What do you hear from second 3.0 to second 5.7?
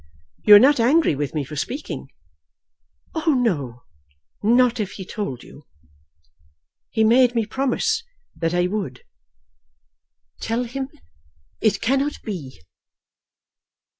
"Oh, no not if he told you."